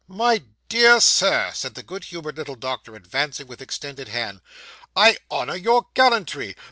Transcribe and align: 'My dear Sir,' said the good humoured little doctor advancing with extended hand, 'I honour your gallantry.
'My 0.07 0.41
dear 0.67 0.99
Sir,' 0.99 1.51
said 1.53 1.75
the 1.75 1.83
good 1.83 2.05
humoured 2.05 2.35
little 2.35 2.55
doctor 2.55 2.95
advancing 2.95 3.45
with 3.45 3.61
extended 3.61 4.07
hand, 4.07 4.41
'I 4.95 5.19
honour 5.29 5.55
your 5.57 5.89
gallantry. 5.93 6.55